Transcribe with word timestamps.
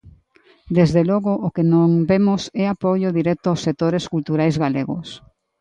Desde 0.77 1.01
logo 1.11 1.33
o 1.47 1.49
que 1.55 1.63
non 1.73 1.89
vemos 2.11 2.41
é 2.63 2.65
apoio 2.67 3.09
directo 3.19 3.45
aos 3.49 3.63
sectores 3.67 4.03
culturais 4.13 4.55
galegos. 4.63 5.07